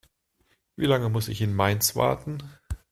Wie 0.77 0.87
lange 0.87 1.09
muss 1.09 1.27
ich 1.27 1.41
in 1.41 1.53
Mainz 1.53 1.95
warten? 1.95 2.39